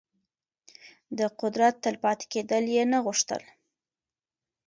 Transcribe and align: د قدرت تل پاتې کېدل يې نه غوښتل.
د 1.17 1.19
قدرت 1.41 1.73
تل 1.83 1.95
پاتې 2.03 2.25
کېدل 2.33 2.63
يې 2.75 2.83
نه 2.91 2.99
غوښتل. 3.05 3.41